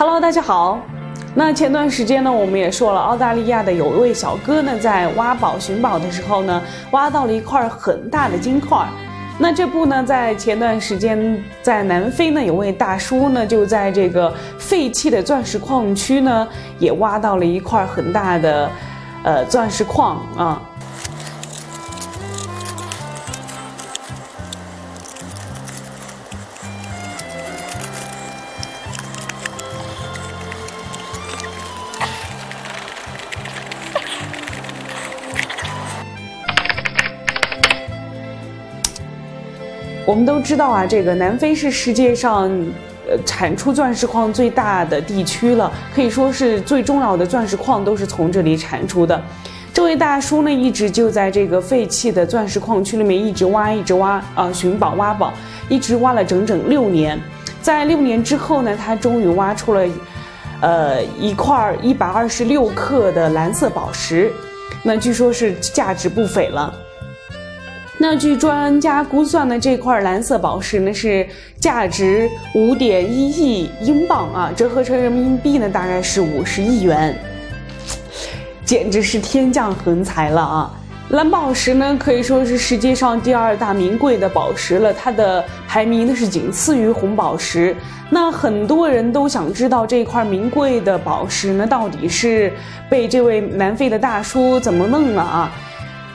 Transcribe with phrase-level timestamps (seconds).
[0.00, 0.80] Hello，大家好。
[1.34, 8.78] 那前段时间呢，我们也说了，澳大利亚的有一位小哥呢，在挖宝寻宝的时候呢，挖到了一块很大的金块。
[9.38, 16.48] 那这不呢，在前段时间，在南非呢，有位大叔呢，就在这个废弃的钻石矿区呢，
[16.78, 18.70] 也挖到了一块很大的，
[19.22, 20.62] 呃，钻石矿啊。
[40.06, 42.50] 我们都知道啊，这个南非是世界上，
[43.08, 49.20] 呃，产出钻石矿最大的地区了，可以说是最重要的钻石矿都是从这里产出的。
[49.72, 55.32] 这位大叔呢，一直就在这个废弃的钻石矿区里面一直挖，一直挖，啊，寻宝挖宝，
[55.68, 57.20] 一直挖了整整六年。
[57.62, 59.86] 在六年之后呢，他终于挖出了，
[60.60, 64.32] 呃，一块一百二十六克的蓝色宝石，
[64.82, 66.74] 那据说是价值不菲了。
[68.02, 71.28] 那据专家估算呢，这块蓝色宝石呢是
[71.60, 77.14] 价值五点一亿英镑啊，折合成人民币呢大概是五十亿元，
[78.64, 80.72] 简直是天降横财了啊！
[81.10, 87.76] 蓝宝石呢可以说是世界上第二大名贵的宝石了，它的排名呢是仅次于红宝石。
[88.08, 92.50] 那很多人都想知道这块名贵的宝石呢到底是
[92.88, 95.52] 被这位南非的大叔怎么弄了啊？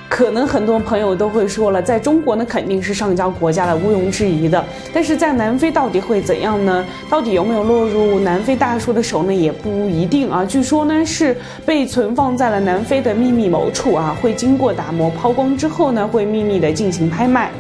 [0.08, 4.64] 可能很多朋友都会说了，在中国呢肯定是上交国家的，毋庸置疑的。
[4.94, 6.86] 但是在南非到底会怎样呢？
[7.10, 9.34] 到底有没有落入南非大叔的手呢？
[9.34, 10.46] 也不一定啊。
[10.46, 17.52] 据说呢是被存放在了南非的秘密某处啊，会经过打磨抛光之后呢，会秘密的进行拍卖。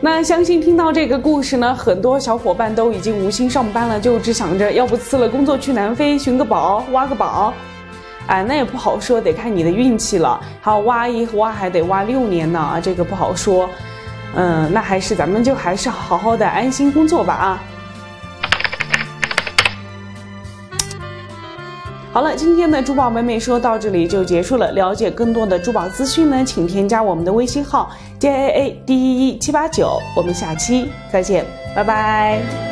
[0.00, 7.52] 那相信听到这个故事呢，很多小伙伴都已经无心上班了，就只想着要不辞了工作去南非寻个宝，挖个宝。
[8.26, 10.40] 哎，那也不好说，得看你的运气了。
[10.60, 13.68] 好，挖一挖还得挖六年呢啊，这个不好说。
[14.34, 17.62] 嗯，那还是咱们就还是好好的安心工作吧啊。
[22.12, 24.70] 好了，今天的珠宝美美说到这里就结束了。
[24.72, 29.98] 了解更多的珠宝资讯呢，请添加我们的微信号 j a a d e e 七八九。
[30.16, 32.71] 我们下期再见，拜拜。